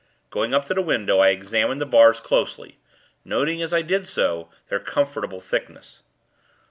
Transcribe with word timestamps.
Going 0.31 0.51
up 0.55 0.65
to 0.65 0.73
the 0.73 0.81
window, 0.81 1.19
I 1.19 1.27
examined 1.29 1.79
the 1.79 1.85
bars, 1.85 2.19
closely; 2.19 2.79
noting, 3.23 3.61
as 3.61 3.71
I 3.71 3.83
did 3.83 4.07
so, 4.07 4.49
their 4.69 4.79
comfortable 4.79 5.39
thickness. 5.41 6.01